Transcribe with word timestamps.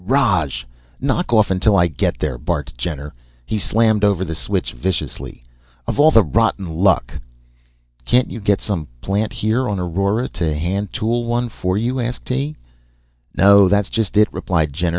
"Roj! 0.03 0.63
Knock 0.99 1.31
off 1.31 1.51
until 1.51 1.75
I 1.77 1.85
get 1.85 2.17
there," 2.17 2.39
barked 2.39 2.75
Jenner. 2.75 3.13
He 3.45 3.59
slammed 3.59 4.03
over 4.03 4.25
the 4.25 4.33
switch, 4.33 4.73
viciously. 4.73 5.43
"Of 5.85 5.99
all 5.99 6.09
the 6.09 6.23
rotten 6.23 6.65
luck!" 6.75 7.19
"Can't 8.03 8.31
you 8.31 8.39
get 8.39 8.61
some 8.61 8.87
plant 8.99 9.31
here 9.31 9.69
on 9.69 9.77
Aurora 9.79 10.27
to 10.29 10.57
hand 10.57 10.91
tool 10.91 11.25
one 11.25 11.49
for 11.49 11.77
you?" 11.77 11.99
asked 11.99 12.25
Tee. 12.25 12.55
"No, 13.37 13.67
that's 13.69 13.89
just 13.89 14.17
it," 14.17 14.27
replied 14.33 14.73
Jenner. 14.73 14.89